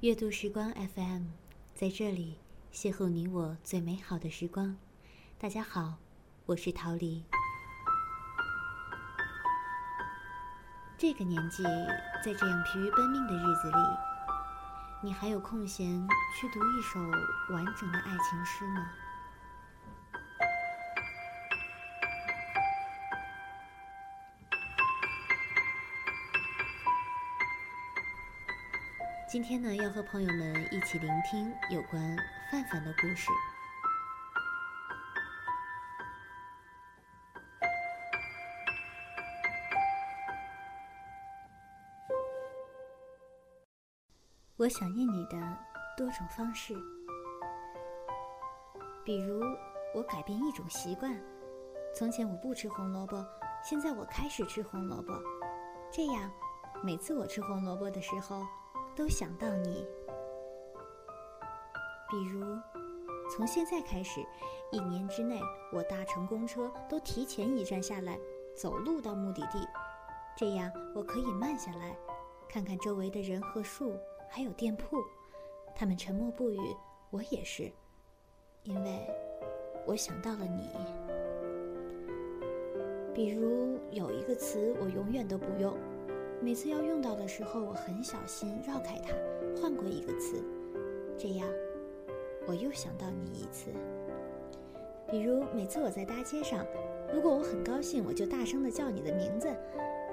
[0.00, 1.24] 阅读时光 FM，
[1.74, 2.38] 在这里
[2.72, 4.76] 邂逅你我最美好的时光。
[5.40, 5.94] 大家好，
[6.46, 7.24] 我是陶离。
[10.96, 11.64] 这个年纪，
[12.24, 13.76] 在这样疲于奔命的日子里，
[15.02, 16.06] 你还有空闲
[16.38, 17.00] 去读一首
[17.52, 18.92] 完整的爱情诗吗？
[29.30, 32.16] 今天呢，要和朋友们一起聆听有关
[32.50, 33.28] 范范的故事。
[44.56, 45.36] 我想念你的
[45.94, 46.74] 多种方式，
[49.04, 49.42] 比如
[49.94, 51.14] 我改变一种习惯，
[51.94, 53.22] 从前我不吃红萝卜，
[53.62, 55.12] 现在我开始吃红萝卜，
[55.92, 56.32] 这样
[56.82, 58.42] 每次我吃红萝卜的时候。
[58.98, 59.86] 都想到你，
[62.10, 62.44] 比如，
[63.30, 64.20] 从现在开始，
[64.72, 65.40] 一年之内，
[65.72, 68.18] 我搭乘公车都提前一站下来，
[68.56, 69.64] 走路到目的地，
[70.36, 71.96] 这样我可以慢下来，
[72.48, 73.96] 看看周围的人和树，
[74.28, 74.96] 还有店铺，
[75.76, 76.58] 他们沉默不语，
[77.10, 77.70] 我也是，
[78.64, 78.98] 因为
[79.86, 80.70] 我想到了你。
[83.14, 85.72] 比如有一个词，我永远都不用。
[86.40, 89.12] 每次要用到的时候，我很小心绕开它，
[89.60, 90.42] 换过一个词，
[91.16, 91.46] 这样
[92.46, 93.70] 我又想到你一次。
[95.10, 96.64] 比如每次我在大街上，
[97.12, 99.48] 如果我很高兴，我就大声地叫你的名字，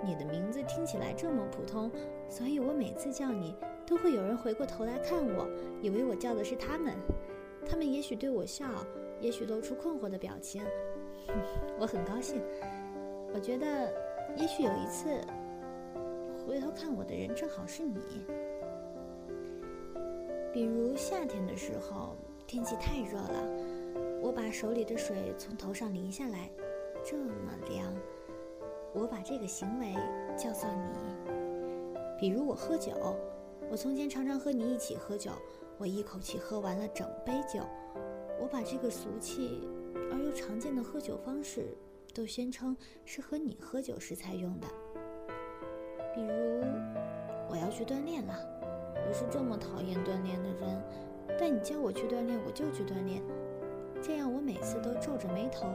[0.04, 1.92] 你的名字听起来这么普通，
[2.28, 5.48] 所以我每次叫你，都会有人回过头来看我，
[5.82, 6.96] 以为我叫的是他们，
[7.70, 8.66] 他们也许对我笑，
[9.22, 10.62] 也许露出困惑的表情，
[11.80, 12.42] 我很高兴。
[13.34, 13.94] 我觉得，
[14.36, 15.06] 也许有一次。
[16.46, 17.98] 回头看我的人正好是你。
[20.54, 22.16] 比如夏天的时候，
[22.46, 23.50] 天气太热了，
[24.22, 26.50] 我把手里的水从头上淋下来，
[27.04, 27.94] 这么凉。
[28.94, 29.94] 我把这个行为
[30.38, 31.32] 叫做你。
[32.18, 32.94] 比如我喝酒，
[33.70, 35.32] 我从前常常和你一起喝酒，
[35.78, 37.60] 我一口气喝完了整杯酒。
[38.40, 39.68] 我把这个俗气
[40.12, 41.76] 而又常见的喝酒方式，
[42.14, 44.68] 都宣称是和你喝酒时才用的。
[46.16, 46.64] 比如，
[47.50, 48.34] 我要去锻炼了。
[49.06, 50.82] 我是这么讨厌锻炼的人，
[51.38, 53.22] 但你叫我去锻炼，我就去锻炼。
[54.02, 55.68] 这样，我每次都皱着眉头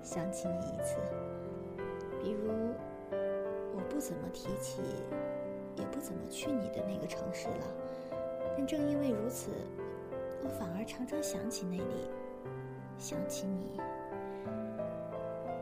[0.00, 0.98] 想起你一次。
[2.22, 2.52] 比如，
[3.74, 4.82] 我不怎么提起，
[5.74, 7.66] 也不怎么去你的那个城市了。
[8.56, 9.50] 但正因为如此，
[10.44, 12.08] 我反而常常想起那里，
[12.98, 13.80] 想起你。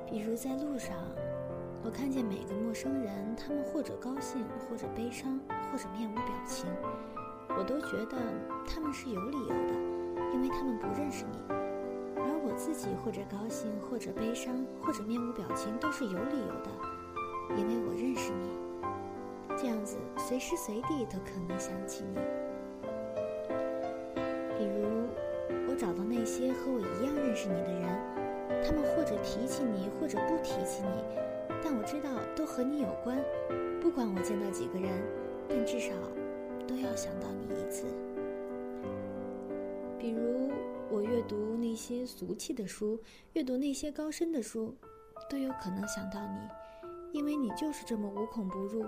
[0.04, 0.94] 比如在路上。
[1.86, 5.38] 我看见每个陌生人，他们或者高兴，或者悲伤，
[5.70, 6.66] 或者面无表情，
[7.56, 8.16] 我都觉得
[8.66, 9.72] 他们是有理由的，
[10.34, 11.38] 因为他们不认识你；
[12.16, 16.70] 而我自己或者高兴，或者悲伤，或者面无表情，都是有理由的，
[17.56, 18.50] 因为我认识你。
[19.56, 22.20] 这样子，随时随地都可能想起你。
[24.58, 25.06] 比如，
[25.70, 31.35] 我找到那些和我一样认识你的人，他们或者提起你，或者不提起你。
[31.62, 33.18] 但我知道都和你有关，
[33.80, 35.02] 不管我见到几个人，
[35.48, 35.92] 但至少
[36.66, 37.86] 都要想到你一次。
[39.98, 40.50] 比如
[40.90, 43.00] 我阅读那些俗气的书，
[43.32, 44.74] 阅读那些高深的书，
[45.28, 48.84] 都有可能想到你，因为你就是这么无孔不入，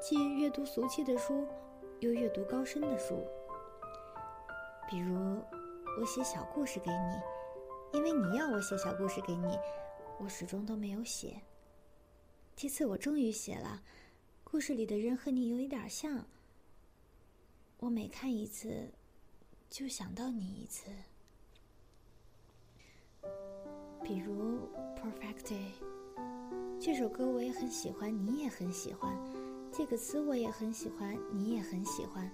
[0.00, 1.46] 既阅读俗气的书，
[2.00, 3.22] 又阅读高深的书。
[4.88, 5.16] 比如
[5.98, 9.58] 我写小故事给你，因为你要我写小故事给你，
[10.18, 11.36] 我始终都没有写。
[12.54, 13.82] 这次我终于写了，
[14.44, 16.24] 故事里的人和你有一点像。
[17.78, 18.90] 我每看一次，
[19.68, 20.90] 就想到你一次。
[24.04, 24.60] 比如
[24.96, 25.72] 《Perfect Day》
[26.80, 29.12] 这首歌，我也很喜欢，你也很喜欢。
[29.72, 32.30] 这个词我也很喜欢，你也很喜欢。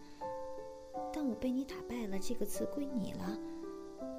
[1.12, 3.38] 但我被你打败了，这个词归你了，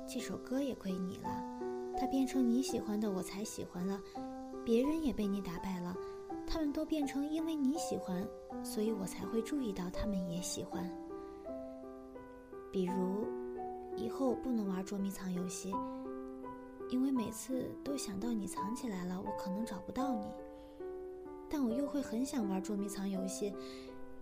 [0.07, 1.59] 这首歌也归你了。
[1.99, 4.01] 它变成你喜欢的，我才喜欢了。
[4.69, 5.95] 别人也被你打败了，
[6.45, 8.23] 他们都变成因为你喜欢，
[8.63, 10.87] 所以我才会注意到他们也喜欢。
[12.71, 13.25] 比如，
[13.97, 15.73] 以后不能玩捉迷藏游戏，
[16.87, 20.27] 因为每次都想到你藏起来了，我可能找不到你。
[21.49, 23.51] 但我又会很想玩捉迷藏游戏，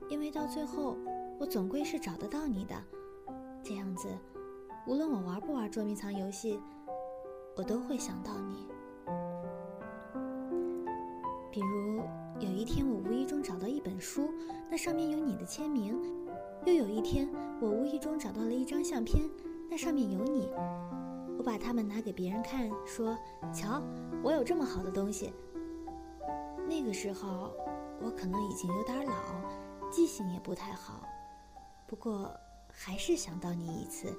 [0.07, 0.95] 因为到最后
[1.41, 2.73] 我总归是找得到你的。
[3.61, 4.07] 这样子，
[4.87, 6.57] 无论我玩不玩捉迷藏游戏，
[7.57, 8.65] 我都会想到你。
[11.57, 12.03] 比如
[12.39, 14.29] 有一天，我无意中找到一本书，
[14.69, 15.95] 那上面有你的签名；
[16.67, 17.27] 又有一天，
[17.59, 19.27] 我无意中找到了一张相片，
[19.67, 20.51] 那上面有你。
[21.35, 23.17] 我把它们拿给别人看，说
[23.51, 23.81] ：“瞧，
[24.21, 25.33] 我有这么好的东西。”
[26.69, 27.51] 那个时候，
[27.99, 29.11] 我可能已经有点老，
[29.89, 31.01] 记性也不太好，
[31.87, 32.31] 不过
[32.71, 34.15] 还是想到你一次。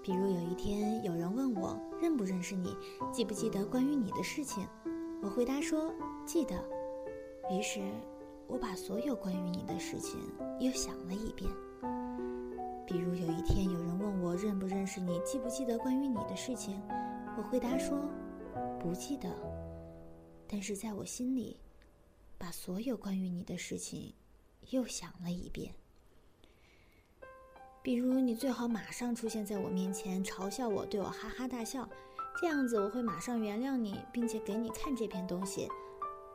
[0.00, 2.72] 比如有一天，有人问我认不认识你，
[3.10, 4.64] 记不记得关于你的事情，
[5.22, 5.94] 我回答说
[6.26, 6.56] 记得。
[7.48, 7.80] 于是，
[8.48, 10.18] 我把所有关于你的事情
[10.58, 11.48] 又想了一遍。
[12.84, 16.82] 比如有一天有人问我认不认识你，记不记得关于你的事情，
[17.38, 17.96] 我回答说
[18.80, 19.30] 不记得。
[20.48, 21.56] 但是在我心里，
[22.36, 24.12] 把所有关于你的事情
[24.70, 25.72] 又想了一遍。
[27.80, 31.88] 比如你最好马上出现在我面前，嘲笑我，对我哈哈大笑，
[32.40, 35.68] 这样子我会马上原谅你，并且给你看这篇东西。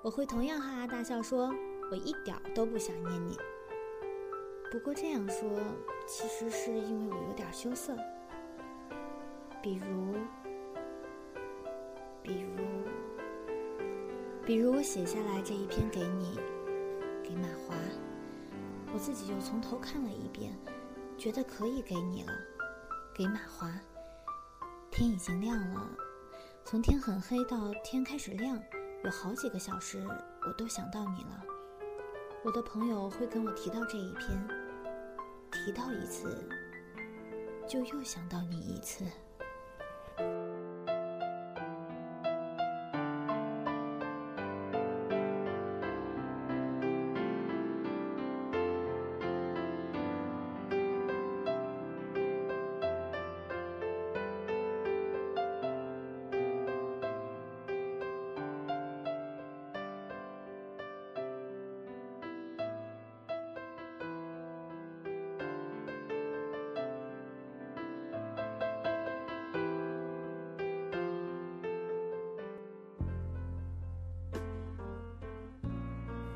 [0.01, 1.53] 我会同样哈哈大笑，说
[1.91, 3.37] 我一点都不想念你。
[4.71, 5.49] 不过这样说，
[6.05, 7.95] 其实是因为我有点羞涩。
[9.61, 10.13] 比如，
[12.21, 12.63] 比如，
[14.45, 16.39] 比如我写下来这一篇给你，
[17.23, 17.75] 给马华，
[18.93, 20.53] 我自己又从头看了一遍，
[21.17, 22.31] 觉得可以给你了，
[23.13, 23.69] 给马华。
[24.97, 25.87] 天已经亮了，
[26.65, 28.59] 从天很黑到天开始亮，
[29.03, 30.03] 有好几个小时，
[30.41, 31.43] 我都想到你了。
[32.43, 34.47] 我的朋友会跟我提到这一篇，
[35.51, 36.49] 提到一次，
[37.69, 39.05] 就又想到你一次。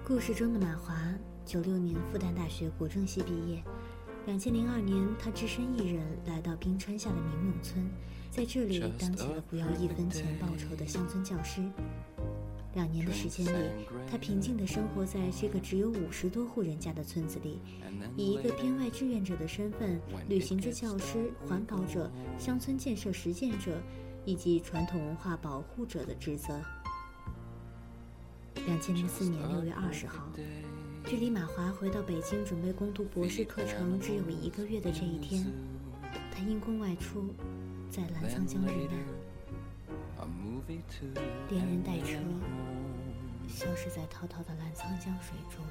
[0.03, 0.95] 故事中的马华，
[1.45, 3.63] 九六年复旦大学国政系毕业，
[4.25, 7.87] 两千零二年他只身一人来到冰川下的明永村，
[8.29, 11.61] 在这里当起了不要一分钱报酬的乡村教师。
[12.73, 17.59] 两年的时间里，他平静地生活在这个只有五十多户人家的村子里，
[18.17, 23.81] 以一个编外志愿者的身份，履行着教师、环保者、乡村建设实践者
[24.25, 26.59] 以及传统文化保护者的职责。
[28.55, 30.27] 两千零四年六月二十号，
[31.05, 35.45] 距离马华回到北京准备攻读博士课程只有一个月的这一天，
[36.31, 37.33] 他因公外出，
[37.89, 38.93] 在澜沧江遇难，
[41.49, 42.17] 连人带车
[43.47, 45.65] 消失在滔滔的澜沧江水中。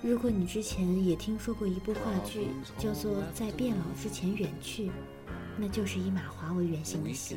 [0.00, 2.46] 如果你之前也听说过一部话剧，
[2.78, 4.86] 叫做《在变老之前远去》，
[5.56, 7.36] 那就是以马华为原型的戏。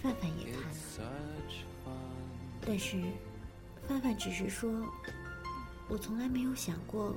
[0.00, 1.10] 范范也看了，
[2.64, 3.02] 但是
[3.88, 4.70] 范范只是说
[5.88, 7.16] ：“我从来没有想过，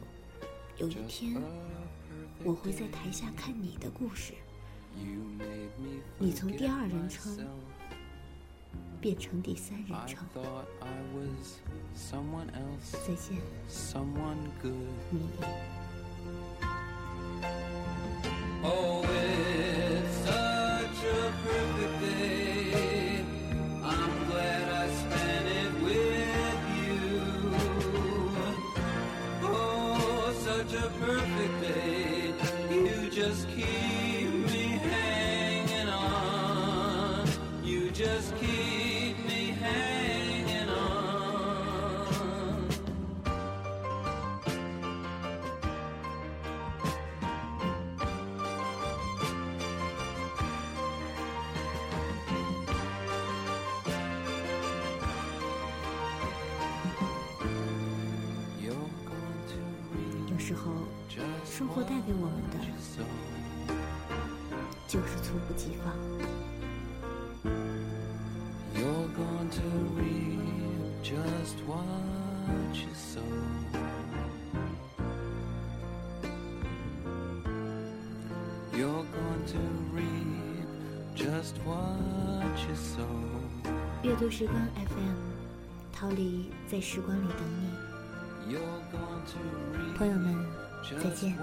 [0.77, 1.39] 有一天
[2.43, 4.33] 我会在台下看你的故事。
[6.17, 7.37] 你从第二人称。”
[8.99, 10.27] 变成第三人称。
[13.05, 13.37] 再见，
[15.09, 15.19] 你。
[18.63, 19.07] Oh,
[61.45, 62.57] 生活带给我们的
[64.87, 65.93] 就是猝不及防。
[84.03, 85.15] 阅读时光 fm
[85.91, 87.86] 逃离在时光里等你。
[89.97, 90.45] 朋友们，
[91.03, 91.37] 再见。